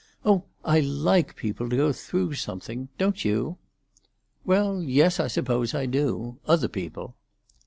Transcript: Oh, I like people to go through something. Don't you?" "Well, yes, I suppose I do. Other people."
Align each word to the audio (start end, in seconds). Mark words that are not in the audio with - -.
Oh, 0.25 0.45
I 0.65 0.79
like 0.79 1.35
people 1.35 1.69
to 1.69 1.77
go 1.77 1.93
through 1.93 2.33
something. 2.33 2.89
Don't 2.97 3.23
you?" 3.23 3.59
"Well, 4.43 4.81
yes, 4.81 5.19
I 5.19 5.27
suppose 5.27 5.75
I 5.75 5.85
do. 5.85 6.39
Other 6.47 6.67
people." 6.69 7.15